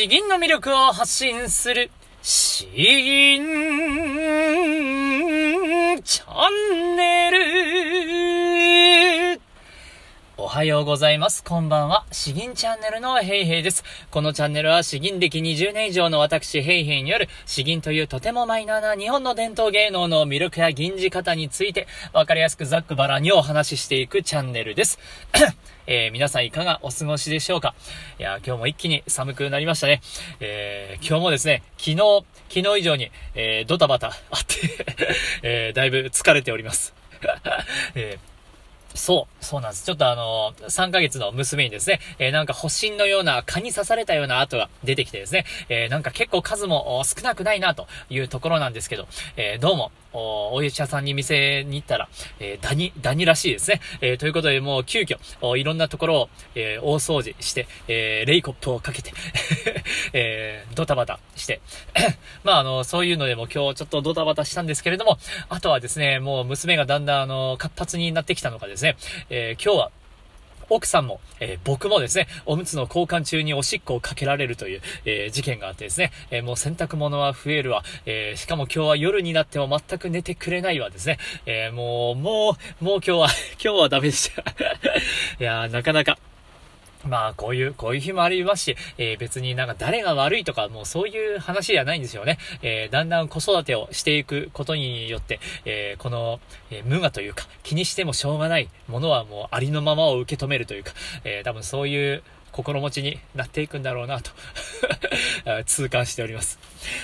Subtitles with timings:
[0.00, 1.90] 詩吟の魅力を発信する、
[2.22, 3.44] 詩吟
[6.02, 8.39] チャンネル。
[10.50, 11.44] おはようございます。
[11.44, 12.04] こんばんは。
[12.10, 13.84] 詩吟チャンネルのヘイヘイです。
[14.10, 24.98] このチャンネルは詩吟歴20年以上の私ヘイヘイによる詩吟というとてもマイナーな日本の伝統芸能の魅力や吟じ方についてわかりやすくざっくばらにお話ししていくチャンネルです。
[25.86, 27.76] えー、皆さんいかがお過ごしでしょうか
[28.18, 30.00] いや、今日も一気に寒くなりましたね。
[30.40, 34.84] えー、今日もですね、昨日、昨日以上に、えー、ドタバタあって
[35.44, 36.92] え、だいぶ疲れております。
[37.94, 38.39] えー
[38.94, 39.84] そう、そうなんです。
[39.84, 53.80] ちょっとあのー、3ヶ月の娘にですね、えー、なんか保身のような蚊に刺されたような跡が出てきてですね、えー、なんか結構数も少なくないなというところなんですけど、えどうも、お、お医者さんに店に行ったら、えダニ、ダニらしいですね。
[54.00, 59.12] えということでもう急遽、おいろんなところを、え大掃除して、えレイコップをかけて
[60.12, 61.60] えドタバタして、
[62.44, 68.96] まああの、そういうのでも今日ちょっとドタバタしたんですけれども、あとはですね、もう娘がだんだんあの、活発になってきたのかですね、
[69.30, 69.90] え、今日は
[70.70, 83.28] 奥さんも、えー、僕もですね、おむつの交換中におしっこをかけられるという、えー、事件があってですね、え、もう洗濯物は増えるわ、えしかも今日は夜になっても全く寝てくれないわですね、えもう、もう、もう今日は、
[83.62, 84.42] 今日はダメでした。
[85.40, 86.18] いやーなかなか、
[87.04, 92.38] まあ、こういう、こういう日もありますし、えー、別になんか誰が悪いとか、もうそういう話じゃないんですよね。
[92.62, 100.92] えー、だんだん子育てをしていくことによって、えー、この、え無我というか、気にしてもしょうがないものはもうありのままを受け止めるというか、
[101.24, 104.30] え多分そういう心持ちになっていくんだろうなと
[105.64, 106.58] 痛感しております。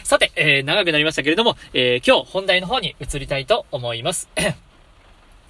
[0.05, 4.29] さて、え長くなりましたけれども、え今日本題の方に移りたいと思います。
[4.37, 4.55] 今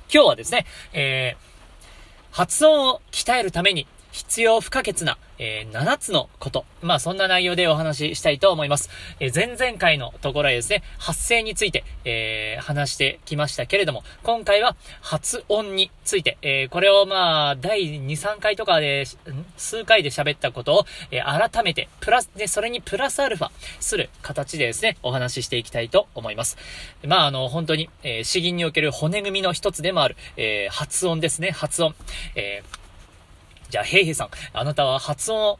[0.08, 1.36] 日はですね、え
[2.30, 3.86] 発音を鍛えるために
[4.16, 6.64] 必要不可欠な、えー、7つのこと。
[6.80, 8.88] まあ、そんな内容でお話ししたいと思います。
[9.20, 19.04] えー、前々回のところへですね、発声について、えー、話してきましたけれども、今回は発音について、え、これをまあ、第2、3回とかで、
[19.58, 23.50] 数回で喋ったことを、え、改めて、プラス、で、それにプラスアルファ
[23.80, 26.56] する形でですね、お話ししていきたいと思います。
[27.04, 31.94] まあ、あの、本当に、えー、詩吟における骨組みの一つでもある、え、発音ですね、発音。
[32.34, 32.85] えー
[33.68, 35.58] じゃあ、ヘイヘイさん、あなたは発音、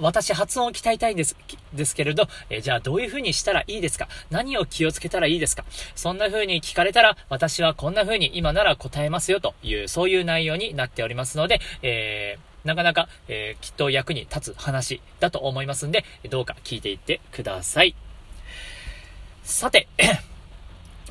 [0.00, 1.36] 私発音を鍛えたいんです、
[1.72, 4.08] ですけれど、えじゃあどういう風にしたらいいですか？
[4.30, 5.64] 何を気をつけたらいいですか？
[5.94, 17.94] そんな風に聞かれたら、私はこんな風に今なら答えますよという、そういう内容になっておりますので、えー、なかなか、えー、きっと役に立つ話だと思いますんで、どうか聞いていってください。
[19.42, 19.88] さて、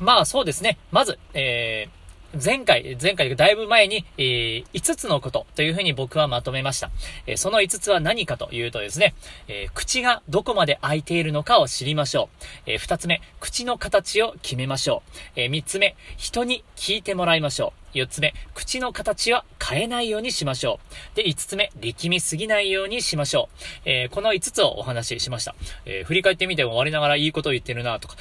[0.00, 0.78] まあそうですね。
[0.90, 2.03] まず、えー、
[2.42, 6.90] 前回、前回だいぶ前に、えー、5つのことというふうに僕はまとめました。
[7.26, 9.14] えー、その5つは何かというとですね、
[9.48, 12.28] えー、口がどこまで開いているのかを知りましょ
[12.66, 12.70] う。
[12.70, 15.02] え2つ目、口の形を決めましょ
[15.36, 15.40] う。
[15.40, 17.83] え3つ目、人に聞いてもらいましょう。
[17.94, 20.80] 4つ目、口の形は変えないようにしましょ
[21.12, 21.16] う。
[21.16, 23.58] で、5つ目、力みすぎないようにしましょう。
[23.84, 25.54] えー、この5つをお話ししました。
[25.86, 28.16] えー、振り返ってみても我ながらいいことを言ってるなとか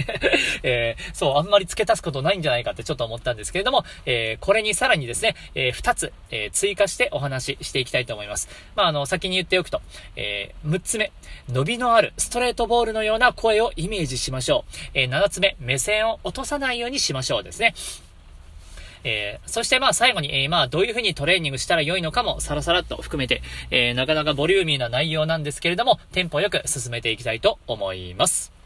[0.62, 8.48] えー、そう、あんまり付け足すことないんじゃないかってちょっと思ったんですけれども、えこれにさらにですね、え2つ、え追加してお話ししていきたいと思います。
[8.76, 9.80] まあ、あの、先に言っておくと、
[10.16, 11.12] え6つ目、
[11.48, 14.74] 伸びのあるストレートボールのような声をイメージしましょう。
[14.94, 17.74] え7つ目、目線を落とさないようにしましょうですね。
[19.04, 28.58] えー、そしてまあ最後に、えー、まあどういう風にトレーニングしたら良いのかもさらさらっと含めて、えー、なかなかボリューミーな内容なんですけれども、テンポよく進めていきたいと思います。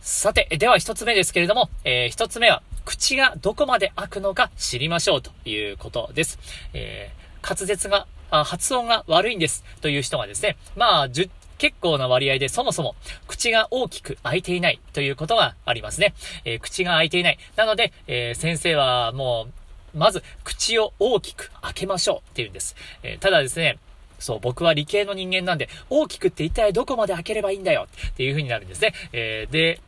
[0.00, 6.38] さて、では一つ目ですけれども、えー、一つ目は、口がどこまで開くのか知りましょうということです。
[6.72, 12.94] えー、滑舌が、発音が悪いんですという人がですね、まあ、10結構な割合でそもそも
[13.26, 16.14] 口が大きく開いていないということがありますね。
[16.44, 17.38] えー、口が開いていない。
[17.56, 19.48] なので、えー、先生はも
[19.94, 22.76] う、まず口を大きく開けましょうって言うんです。
[23.02, 23.78] えー、ただですね、
[24.18, 28.92] そう、僕は理系の人間なんで、大きくって一体どこまで開ければいいんだよっていう風になるんですね。
[29.12, 29.80] えー、で、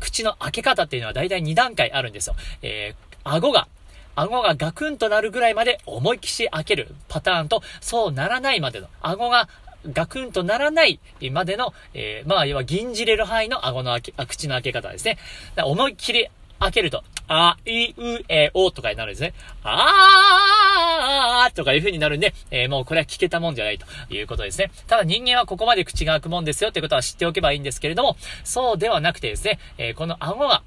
[0.00, 2.36] 口の開け方っていうのは大体2段階あるんですよ。
[2.62, 3.68] えー、顎が
[4.16, 9.48] 顎がガクンとなるぐらいまで思いっきし開けるパターンと、そうならないまでの、顎が
[9.92, 11.00] ガクンとならない
[11.30, 15.18] までの、えー、まあ、要は銀じれる範囲の顎の開け、口の開け方ですね。
[15.56, 16.28] 思いっきり
[16.58, 19.34] 開けると、あ、い、う、え、おとかになるんですね。
[19.62, 24.70] あーとかいう風になるんで、えー、もうこれは聞けたもんじゃないということですね。
[24.86, 30.62] ただ人間はここまで口が開くもんですよってことは知っておけばいいんですけれども、そうではなくてですね、えー、この顎が、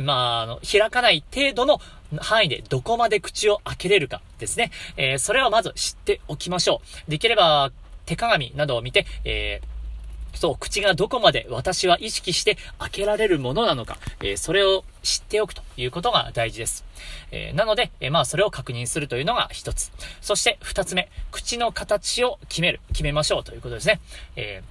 [0.00, 1.80] まあ、あの、開かない程度の
[2.18, 4.70] 範囲でどこまで口を開けれるかですね。
[4.96, 7.10] えー、それをまず知っておきましょう。
[7.10, 7.72] できれば、
[8.06, 16.84] 手鏡などを見て、えー、そう、口がどこまで私は意識して開けられるものなのか、えー、それを知っておくということが大事です。
[17.30, 19.92] えー、なので、えー、まあ、それを確認するというのが一つ。
[20.20, 24.00] そして二つ目、口の形を決める、決めましょうということですね。
[24.36, 24.62] え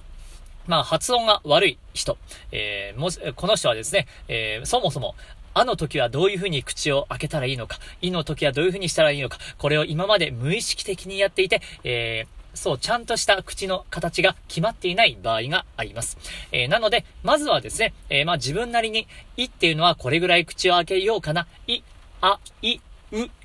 [0.66, 2.16] まあ、発音が悪い人、
[2.52, 5.16] えもこの人はですね、えそもそも、
[5.54, 16.18] あの時はどういう風に口を開けたらいいのか、いの時はどういう風にしたらいいのか、これを今まで無意識的にやっていて、えーそう、ちゃんとした口の形が決まっていない場合があります。
[16.52, 19.06] えー、なので、まずはですね、えー、まあ自分なりに、
[19.36, 21.46] いっていうのはこれぐらい口を開けようかな。
[21.66, 21.82] い、
[22.20, 22.80] あ、い、う、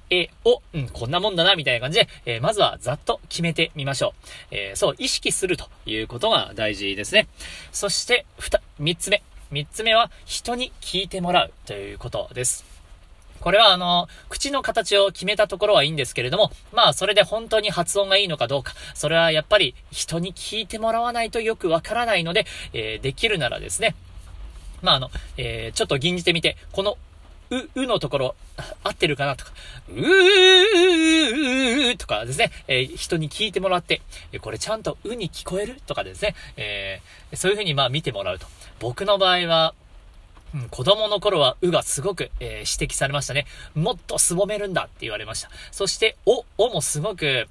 [0.10, 4.14] え、お、うん、こんなもんだな、みたいな感じで、えー、まずはざっと決めてみましょ
[4.52, 4.56] う。
[4.56, 7.28] えそう、意識するということが大事ですね。
[7.72, 9.22] そして、ふた、三つ目。
[9.52, 12.77] 三つ目は、人に聞いてもらうということです。
[13.40, 23.96] これはあの、口の形を決めたところはいいんですけれども、まあそれで本当に発音がいいのかどうか、それはやっぱり人に聞いてもらわないとよくわからないので、えー、できるならですね、
[24.82, 26.98] まああの、えー、ちょっと吟じてみて、この
[27.50, 28.36] う、うのところ、
[28.84, 29.52] 合ってるかなとか、
[29.90, 34.02] うーとかですね、えー、人に聞いてもらって、
[34.42, 38.48] これちゃんとうに聞こえるとかですね、えー、そういうふうにまあ見てもらうと。
[38.80, 39.74] 僕の場合は、
[40.56, 43.46] うん、子供の頃は、うがすごく、えー、指摘されましたね。
[43.76, 45.50] もっとすぼめるんだって言われました。
[45.72, 47.48] そして、お、おもすごく、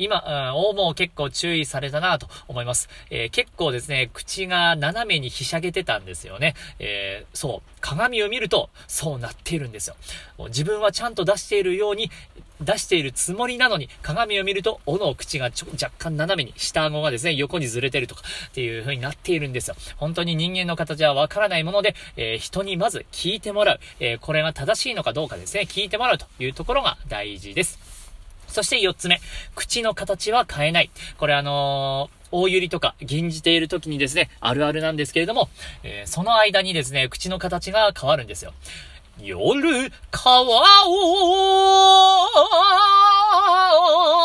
[0.00, 2.88] 今、うん、おも結構注意されたなと思います。
[3.10, 6.54] えー、結構ですね、口が斜めにひしゃげてたんですよね。
[6.78, 9.96] えー、そう、鏡を見ると、そうなっているんですよ。
[10.48, 12.10] 自分はちゃんと出しているように、
[12.60, 19.76] 出しているつもりなのに、鏡を見ると、おの口がちょ若干斜めに、下顎がですね、横にずれてるとか、っていう風になっているんですよ。
[19.96, 23.80] 本当に人間の形はわからないもので、えー、人にまず聞いてもらう。
[23.98, 27.78] えー、これが正しいのかどうかですね、聞いてもらうというところが大事です。
[28.48, 29.20] そして4つ目、
[29.54, 30.90] 口の形は変えない。
[31.18, 35.48] これあのー大百合とか吟じている時にですね、あるあるなんですけれども、
[35.82, 38.52] えー、その間にですね、口の形が変わるんですよ。
[39.22, 40.44] 夜、川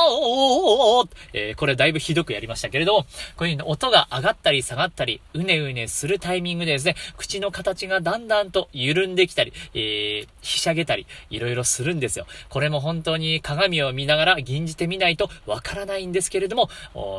[0.08, 3.06] を、えー、これだいぶひどくやりましたけれども、
[3.36, 12.26] こういう音が上がったり下がったり、うねうねするタイミングでですね、口の形がだんだんと緩んできたり、えー、ひしゃげたり、いろいろするんですよ。
[12.50, 16.70] これも本当に鏡を見ながら吟じてみないとわからないんですけれども、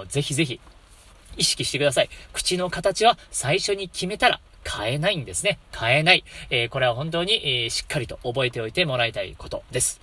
[0.08, 0.60] ぜひぜひ、
[1.36, 2.08] 意識してください。
[2.32, 5.58] 口の形は最初に決めたら変えないんですね。
[5.78, 6.24] 変えない。
[6.50, 10.00] え、これは本当に、え、しっかりと覚えておいてもらいたいことです。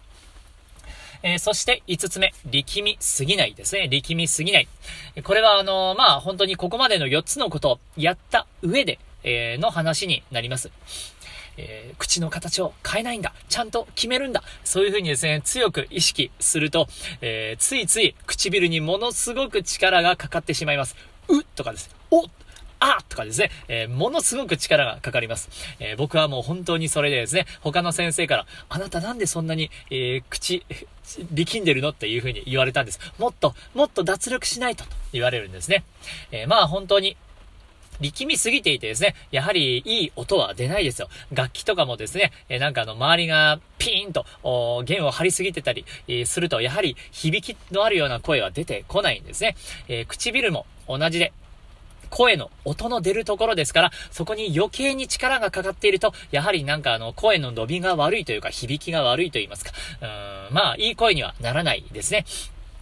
[1.23, 3.87] えー、そして5つ目、力みすぎないですね。
[3.87, 4.67] 力みすぎない。
[5.23, 10.69] これはあのー、まあ、本当にここまでの4つのことをやった上で、えー、の話になります。
[11.55, 13.33] え、口の形を変えないんだ。
[13.47, 14.43] ちゃんと決めるんだ。
[14.65, 16.87] そういうふうにですね、強く意識すると、
[17.21, 20.97] え、ついつい唇にものすごく力がかかってしまいます。
[21.29, 21.89] うとかです。
[22.11, 22.25] お
[22.83, 25.49] あとかですね、えー、ものすごく力がかかります。
[25.79, 30.65] えー、僕はもう本当にそれでですね、他の先生から、あなたなんでそんなに、えー、口、
[31.31, 31.89] 力んでるの？
[31.89, 32.99] っていう風に言われたんです。
[33.17, 35.85] もっと、もっと脱力しないと、と言われるんですね。
[36.31, 37.15] えまあ本当に、
[38.01, 41.07] 力みすぎていてですね、やはりいい音は出ないですよ。
[41.31, 44.25] 楽器とかもですね、えなんかあの、周りがピーンと、
[44.83, 49.55] 弦を張りすぎてたり、えすると、やはり響きのあるような声は出てこないんですね。
[49.87, 51.31] え唇も同じで、
[52.13, 59.71] 声の音の出るところですから、そこに余計に力がかかっていると、やはりなんかあの、声の伸びが悪いというか、響きが悪いと言いますか。
[60.01, 62.25] うーん、まあ、いい声にはならないですね。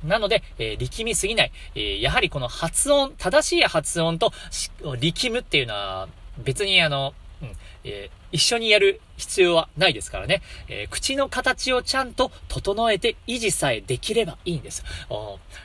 [0.04, 1.52] なので、えー、力みすぎない。
[1.76, 4.34] えー、やはりこの発音、正しい発音と
[5.00, 7.14] 力むっていうのは、別にあの、
[7.84, 10.42] えー、一緒にやる必要はないですからね。
[10.68, 14.84] えー、口の形をちゃんと整えて維持さえできればいいんです。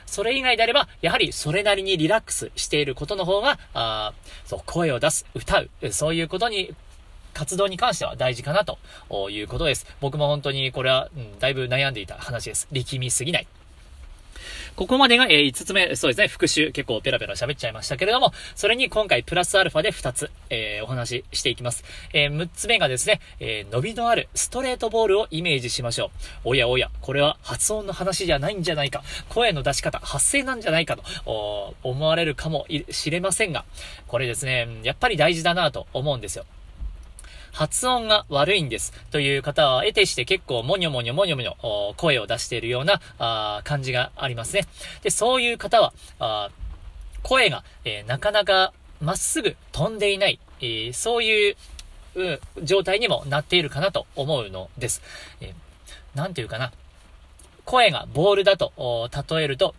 [0.05, 4.13] それ以外であれば、やはりそれなりにリラックスしていることの方が、あ
[4.45, 6.75] そう、声を出す、歌う、そういうことに
[7.33, 9.85] 活動に関しては大事かなということです。
[10.01, 12.67] 僕も本当にこれは、うん、だいぶ悩んでいた話です。
[12.71, 13.47] 力みすぎない。
[14.77, 21.83] ここまでが、えー、5つ目、そうですね、復習、結構ペラペラ喋っちゃいましたけれども、それに今回プラスアルファで2つ、えー、お話ししていきます。
[22.13, 26.11] えー、6つ目がですね、えー、伸びのあるストレートボールをイメージしましょ
[26.45, 26.49] う。
[26.49, 33.65] おやおや、これは発音の話じゃないんじゃないか、声の出し方、発声なんじゃないかと、思われるかもしれませんが、
[34.07, 36.45] これですね、やっぱり大事だなと思うんですよ。
[37.51, 38.93] 発音が悪いんです。
[39.11, 44.65] という方は、得てして結構もにょもにょもにょもにょ声を出しているようなあ感じがありますね。
[45.03, 46.49] で、そういう方は、あ
[47.23, 51.55] 声が、えー、なかなかまっすぐ飛んでいない、えー、そういう、
[52.15, 55.01] うん、状態にもなっているかなと思うのです。
[55.41, 56.71] えー、ていうかな。
[57.65, 59.75] 声がボールだと例えると、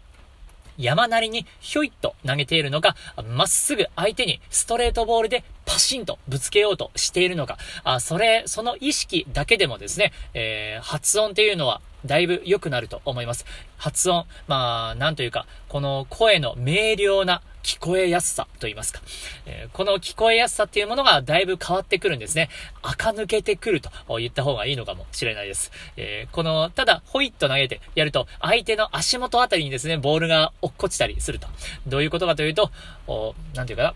[0.79, 2.97] 山なりにひょいっと投げているのか、
[3.37, 13.45] まっすぐ相手にストレートボールでパシンとぶつけようとしているのか、あそれ、その意識だけでもですね、えー、発音っていうのはだいぶ良くなると思います。
[13.77, 19.03] 発音、まあ、なんというか、この声の明瞭な聞こえやすさと言いますか、
[19.45, 22.49] えー、この聞こえやすさっていうものがだいぶ変わってくるんですね。
[22.81, 25.71] 垢抜けてくると言った方がいいのかもしれないです。
[25.99, 31.47] えー、この、ただ、ホイッと投げてやると、相手の足元あたりにですね、ボールが落っこちたりすると。
[31.87, 32.71] どういうことかというと、
[33.07, 33.95] おなんていうかな、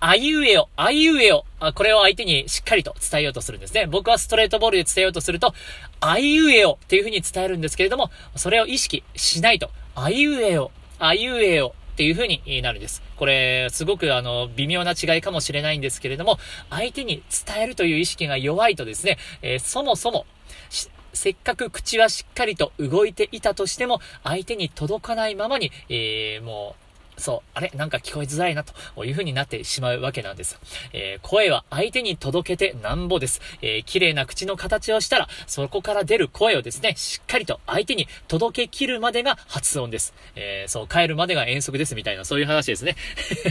[0.00, 3.86] あいうえよ、あいうえよ、あ、これを相手にしっかりと伝えようとするんですね。
[3.86, 5.52] 僕はストレートボールで伝えようとすると、
[6.00, 13.02] あいうえよっていう風に伝えるんですけれども、それを意識しないと、あいうえよ、あいうえよっていう風になるんです。
[13.16, 16.38] これ、すごくあの、微妙な違いかもしれないんですけれども、
[16.70, 20.24] 相手に伝えるという意識が弱いとですね、えー、そもそも、
[21.12, 26.87] せっかく口はしっかりと動いていたとしても、相手に届かないままに、えー、もう、
[27.18, 27.70] そう、あれ？
[27.74, 30.58] なんか聞こえづらいなという風になってしまうわけなんです。
[30.92, 33.40] えー、声は相手に届けてなんぼです。
[33.60, 40.14] えー、綺麗な口の形をしたら、そこから出る声をですね、しっかりと相手に届け切るまでが発音です。
[40.36, 42.96] えー、そう、帰るまでが遠足ですみたいな、そういう話ですね。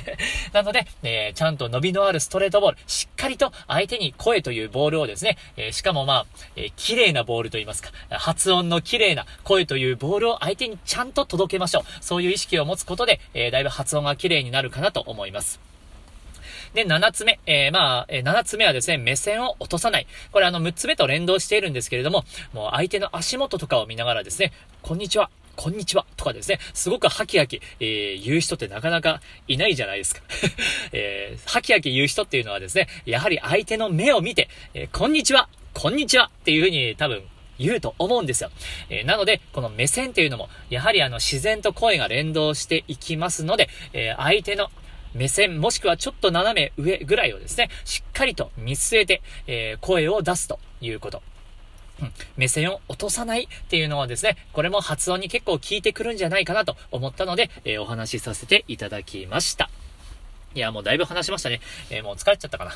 [0.54, 11.84] なので、えちゃんと伸びのあるストレートボール、しっかりと相手に声というボールをですね、えしかもまあ、え綺麗なボールと言いますか、発音の綺麗な声というボールを相手にちゃんと届けましょう。
[12.02, 15.60] そういう意識を持つことで、えだいぶ発音が綺麗になるかなと思います。
[16.74, 17.40] で、7つ目。
[17.48, 20.08] えー、まあ、えー、7つ目はですね、目線を落とさない。
[20.32, 22.24] これあの、6つ目と連動しているんですけれども、
[22.54, 24.52] もう相手の足元とかを見ながらですね、
[24.84, 25.32] こんにちは。
[25.56, 30.22] こんにちはとかですね、すごくハキハキ、えー、言う人ってなかなかいないじゃないですか。
[30.94, 37.24] えー、ハキハキ言う人っていうのはですね、やはり相手の目を見て、えー、こんにちはこんにちはっていうふうに多分
[37.60, 38.52] 言うと思うんですよ。
[38.90, 44.70] えー、なので、この目線っていうのも、やはりあの、自然と声が連動していきますので、えー、相手の
[45.14, 51.22] 目線、もしくはちょっと斜め上ぐらいをですね、しっかりと見据えて、えー、声を出すということ。
[52.00, 59.70] うん、目線を落とさないっていうのはですね、これも発音に結構効いてくるんじゃないかなと思ったので、えー、お話しさせていただきました。
[60.56, 61.62] いや、もうだいぶ話しましたね。
[61.89, 62.74] えー、もう疲れちゃったかな。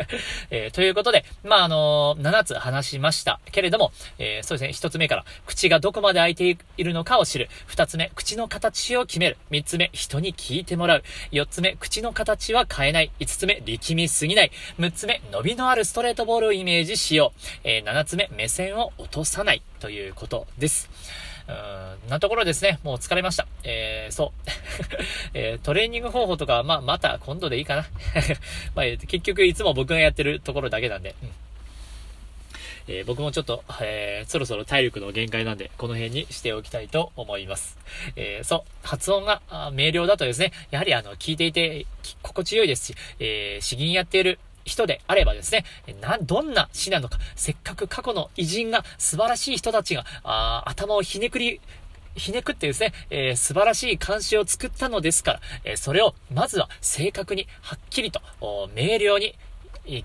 [0.50, 7.50] えー、ということで、まあ、あのー、7つ話しましたけれども、えそうですね、1つ目から、口がどこまで開いているのかを知る。
[7.68, 9.36] 2つ目、口の形を決める。
[9.50, 11.04] 3つ目、人に聞いてもらう。
[11.32, 13.10] 4つ目、口の形は変えない。
[13.20, 14.52] 5つ目、力みすぎない。
[14.78, 17.40] 6つ目、伸びのあるストレートボールをイメージしよう。
[17.64, 19.62] え7つ目、目線を落とさない。
[19.80, 21.27] ということです。
[22.08, 22.78] なところですね。
[22.82, 23.46] もう疲れました。
[23.64, 24.50] えー、そう。
[25.34, 27.86] えー、トレーニング方法とか、まあ、また今度でいいかな。
[28.74, 31.14] まあ、結局いつも僕がやってるところだけなんで。
[31.22, 31.30] うん
[32.90, 37.76] えー、僕もちょっと、えー、そろそろ体力の限界なんで、この辺にしておきたいと思います。
[38.16, 41.86] えー、そう、発音が明瞭だとですね、やはりあの、聞いていて、
[42.22, 45.64] 心地よいですし、えー、詩吟やっている人であればですね、
[46.00, 51.60] な、どんな詩なのか、せっかく過去の偉人が、素晴らしい人たちが、あ頭をひねくり、
[52.18, 58.20] ひねくってですね、えー、素晴らしい漢詩を作ったのですから、えー、それをまずは正確に、はっきりと、
[58.74, 59.34] 明瞭に、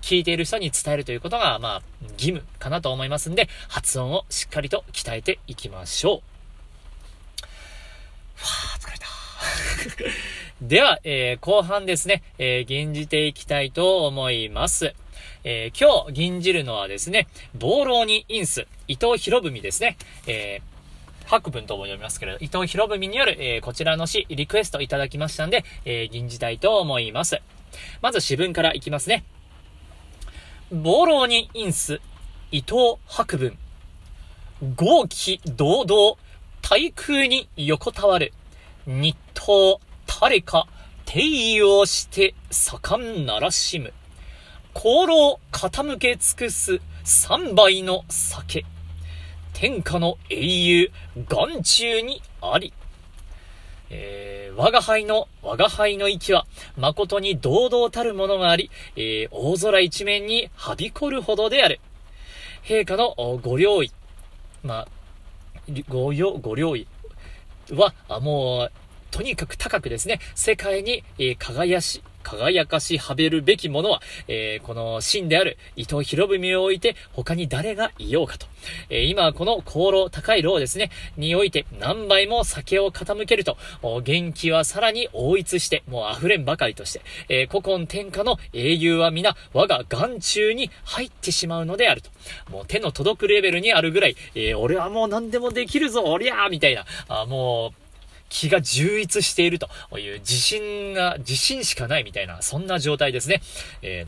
[0.00, 1.82] 聞いている人に伝えるということが、まあ、
[2.14, 6.14] 義務かなと思いますんで、発音をしっかりと鍛えていきましょう。
[6.14, 9.06] わー、疲れた。
[10.62, 14.94] では、えー、後半ですね、えー、吟じていきたいと思います。
[15.44, 19.98] えー、今日吟じるのはですね、暴浪にインス、伊藤博文ですね。
[20.26, 20.73] えー、
[21.26, 27.40] 白文とも読みますけれど、伊藤博文による、えー、こちらの詩、リクエストいただきましたんで、えー、吟じたいと思います。
[28.02, 29.24] まず詩文からいきますね。
[30.70, 32.00] 暴浪にインス、
[32.50, 33.58] 伊藤白文。
[34.76, 36.16] 豪気堂々、
[36.62, 38.32] 対空に横たわる、
[38.86, 39.78] 日東
[40.20, 40.66] 誰か、
[41.04, 41.20] 定
[41.56, 43.92] 位をして盛んならしむ。
[44.72, 48.64] 香炉傾け尽くす三杯の酒。
[49.54, 50.90] 天下の英雄、
[51.28, 52.74] 眼中にあり。
[53.88, 56.44] えー、我が輩の、我が輩の息は、
[56.76, 61.80] 誠に堂々たるものがあり、えー、大空一面にはびこるほどである。
[62.64, 63.92] 陛下のご領意、
[64.64, 64.88] まあ、
[65.88, 66.88] ご領、ご領意
[67.70, 68.72] は、もう、
[69.12, 78.46] とにかく高くですね、世界に、えー、輝し、輝かしはべるべきものは、えー、この真である伊藤博文を置いて他に誰がいようかと。
[78.88, 83.56] えー、今この香炉、高い炉ですね、において何倍も酒を傾けると、
[84.02, 92.10] 元気はさらに応逸して、もう溢れんばかりとして、えー、古今天下の英雄は皆我が眼中に入ってしまうのであると。
[92.50, 97.83] もう手の届くレベルにあるぐらい、えー、俺はもう何でもできるぞ、おりゃーみたいな、あもう、
[98.34, 103.40] 気が充溢しているという自信が、自信しかないみたいな、そんな状態ですね。
[103.80, 104.06] え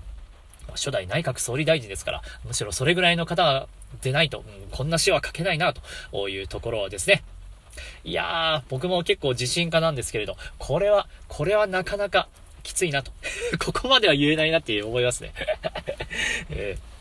[0.66, 3.68] ー、初代内閣総理大臣ですから、むしろそれぐらいの方
[4.02, 5.72] でないと、うん、こんな詩は書けないな、
[6.10, 7.22] というところですね。
[8.02, 12.26] いやー、僕も結構自信家なんですけれど、これは、これはなかなか
[12.64, 13.12] きついなと。
[13.64, 15.34] ここまでは言えないなって思いますね。
[16.50, 16.95] えー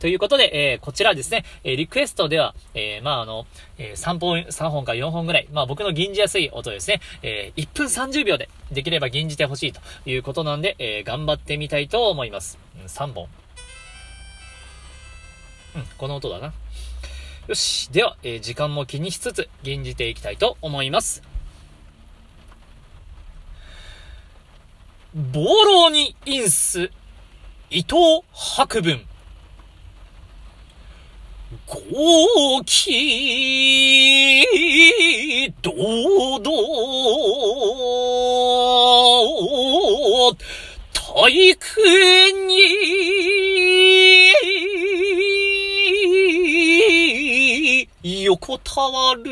[0.00, 12.58] ということで、えー、こちらですね、えー、リクエストでは、えー、まあ、あの、えー3本、3本か4本ぐらい、まあ、僕の吟じやすい音ですね、えー1分30秒で、できれば吟じてほしいということなんで、えー頑張ってみたいと思います。
[12.80, 13.28] うん、3本。
[15.76, 16.54] うん、この音だな。
[17.46, 17.90] よし。
[17.92, 21.22] では、えー、時間も気にしつつ、吟じていきたいと思います。
[25.14, 26.90] ボロニインス、
[27.68, 29.09] 伊藤博文。
[31.66, 32.86] 豪気、
[35.62, 36.46] 堂々、
[40.92, 41.58] 体育
[48.04, 49.24] に、横たわる、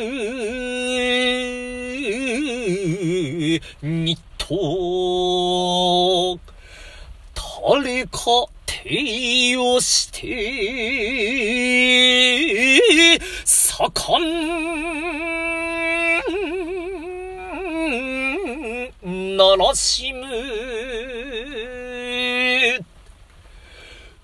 [3.80, 6.36] にと、
[7.70, 8.47] 誰か
[9.58, 10.22] をして、
[13.44, 14.22] 盛
[19.06, 20.26] ん、ならしむ、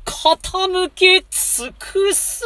[0.05, 2.43] 傾け尽くす、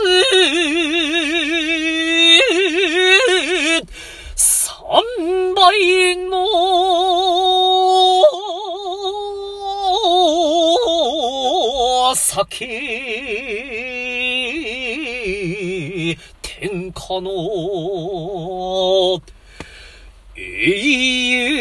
[4.35, 6.32] 三倍の
[12.49, 12.65] 酒、
[16.41, 17.31] 天下の
[20.35, 21.53] 永遠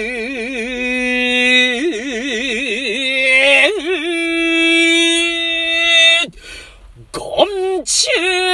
[7.12, 8.52] 眼中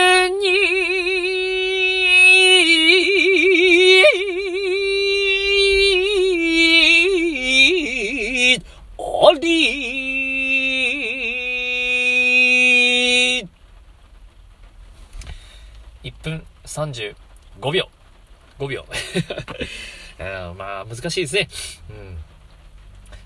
[16.04, 17.14] 1分35
[17.72, 17.88] 秒。
[18.58, 18.84] 5秒。
[20.56, 21.48] まあ、難しいですね。
[21.90, 22.18] うん。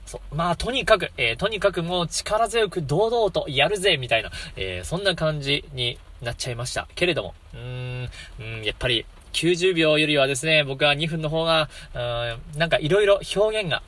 [0.05, 0.35] そう。
[0.35, 6.87] まあ、とにかく、えー、とにかくもう力強く堂々とやるぜ、みたいな、えー、そんな感じになっちゃいました。
[6.95, 13.83] けれども、うーん、うん、やっぱり、90秒よりはですね、僕は2分の方が、うん、なんか色々表現が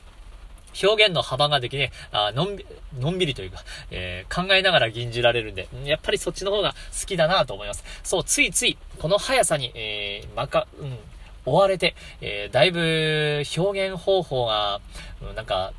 [0.83, 2.65] 表現の幅ができね、あのんび、
[2.99, 7.83] のんびりというか、えー、考えながら吟じられるんで、やっぱりそっちの方が好きだなと思います。
[8.03, 10.97] そう、ついつい、この速さに、えー、まか、うん、
[11.45, 14.81] 追われて、えー、だいぶ表現方法が、
[15.21, 15.73] うん、なんか、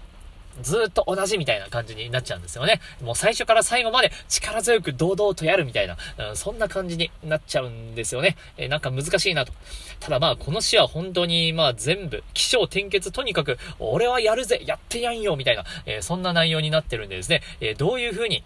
[0.62, 2.80] ずっと同じみたいな感じになっちゃうんですよね。
[3.02, 5.96] もう最初から最後まで力強く堂々とやるみたいな、
[6.30, 8.36] うん、そんな感じになっちゃうんですよね。
[8.56, 9.52] えー、なんか難しいなと。
[10.00, 18.44] ただまあこの詩は本当にまあ全部、気象転結とにかく、俺はやるぜやってやんよみたいな、えー、そんな内容になってるんでですね、えー、どういう風に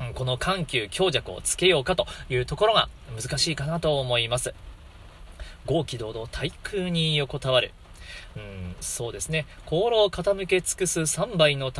[0.00, 4.54] うん、この緩急強弱をつけようかというところが難しいかなと思います。
[5.66, 7.72] 豪気堂々対空に横たわる。
[8.36, 9.46] うん、そうですね。
[9.66, 11.72] 心を傾け尽くす3杯の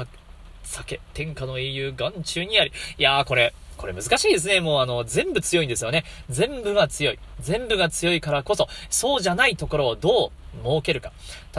[0.63, 2.73] 酒、天下の英雄眼中にあり。
[2.99, 4.61] いやー、これ、これ難しいですね。
[4.61, 6.05] もうあの、全部強いんですよね。
[6.29, 7.19] 全部が強い。
[7.41, 11.13] 全部が強いからこそ、そうじゃないところをどう設けるか。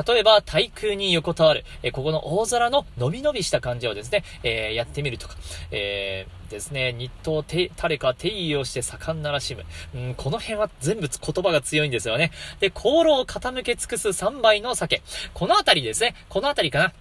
[0.07, 1.65] 例えば、対空に横たわる。
[1.81, 5.35] えここの大空の伸び伸びした感じをですね、えー、やってみるとか。
[5.71, 9.65] えー、ですね、日東て、誰か定位をして盛んならしむ。
[9.95, 12.31] うん、この辺は全部言葉が強いんですよね。
[12.59, 15.01] で、航路を傾け尽くす3杯の酒。
[15.33, 16.15] このあたりですね。
[16.29, 16.93] このあたりかな。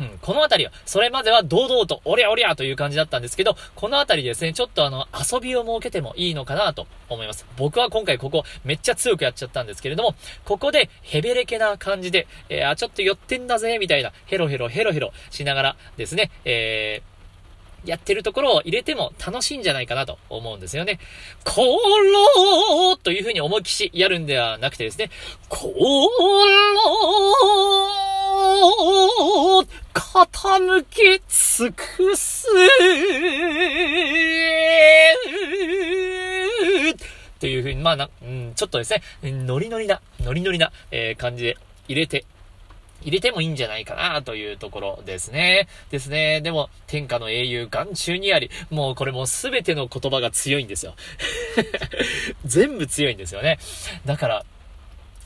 [0.00, 7.46] うん、このあたりは、それまでは堂々と、おりゃおりゃという感じだったんですけど、このあたりですね、ちょっとあの、遊びを設けてもいいのかなと思います。
[7.58, 20.98] 僕は今回ここ、めっちゃ強くやっちゃったんですけれども、ここで、ヘベレケな感じで、えー、あ、ちょっと寄ってんだぜ、みたいな、ヘロヘロヘロヘロしながらですね、えー、やってるところを入れても楽しいんじゃないかなと思うんですよね。
[21.44, 25.10] コローという風に思いっきしやるんではなくてですね、
[25.48, 28.09] コロー
[29.92, 32.46] 傾け尽くす
[37.38, 41.56] という風に、まあな、うん、ちょっとですね、ノリノリな、ノリノリな、えー、感じで
[41.88, 42.24] 入れて
[43.02, 45.68] 入れてもいいんじゃないかなというところですね。
[45.90, 46.40] ですね。
[46.40, 50.94] でも、天下の英雄眼中にあり、もうこれもうすべての言葉が強いんですよ。
[52.44, 53.58] 全部強いんですよね。
[54.04, 54.44] だから、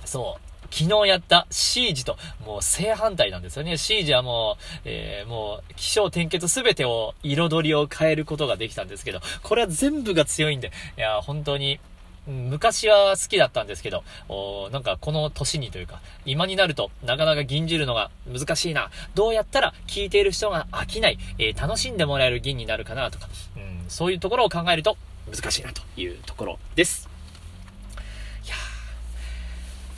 [0.05, 0.54] そう。
[0.75, 3.77] 昨日やったシージと、もう正反対なんですよね。
[3.77, 11.79] シージはもう、えー、もう、気象転結すべてを、彩りを変えることができたんですけど、これは全部が強いんで、いや、本当に、
[12.27, 18.91] 昔は好きだったんですけど、おなんかこの年にというか、今になるとなかなか銀じるのが難しいな。
[19.15, 24.97] どうやったら聞いている人が飽きない、えー、楽しんでもらえる銀になるかなとか、うん、そういうところを考えると
[25.31, 27.14] 難しいなというところです。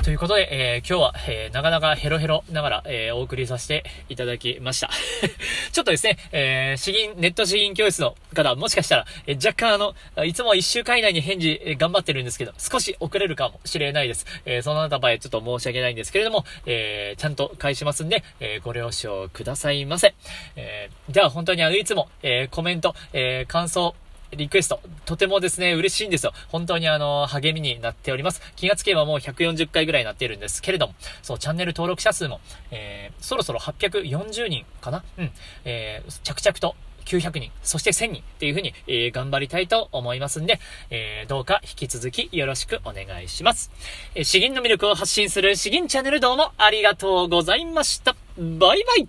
[0.06, 4.88] ということで、えー、今日は、えー、なかなかヘロヘロながら、えー、お送りさせていただきました。
[5.72, 14.26] ちょっとですね、えー、詩吟、ネット詩吟教室の方、もしかしたら、えー、若干あの、いつも1週間以内に返事、えー、頑張ってるんですけど、少し遅れるかもしれないです。
[14.44, 20.14] えー、そのあた場合、ちょっと申し訳ないんですけれども、えー、ちゃんと返しますんで、えー、ご了承くださいませ。
[20.54, 23.96] えー、では本当にあの、いつも、えー、コメント、えー、感想、
[24.36, 26.32] リクエスト、とてもですね、嬉しいんですよ。
[26.48, 28.40] 本当にあの、励みになっております。
[28.56, 35.02] 気がつけばもう140回ぐらいになっているんですけれども、そう、チャンネル登録者数も、えー、そろそろ840人かな？
[35.18, 35.30] うん。
[35.64, 40.58] えー、着々と900人、そして1000人っていう風に、えー、頑張りたいと思いますんで、
[40.90, 43.70] えー、どうか引き続きよろしくお願いします。
[44.14, 48.16] えー、詩吟の魅力を発信する詩吟チャンネルどうもありがとうございました。
[48.36, 49.08] バイバイ